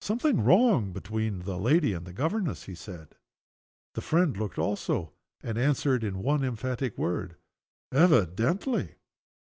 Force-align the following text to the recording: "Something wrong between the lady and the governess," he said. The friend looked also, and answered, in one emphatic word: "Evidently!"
"Something 0.00 0.44
wrong 0.44 0.92
between 0.92 1.40
the 1.40 1.58
lady 1.58 1.92
and 1.92 2.06
the 2.06 2.12
governess," 2.12 2.66
he 2.66 2.74
said. 2.76 3.16
The 3.94 4.00
friend 4.00 4.36
looked 4.36 4.56
also, 4.56 5.12
and 5.42 5.58
answered, 5.58 6.04
in 6.04 6.22
one 6.22 6.44
emphatic 6.44 6.96
word: 6.96 7.34
"Evidently!" 7.90 8.94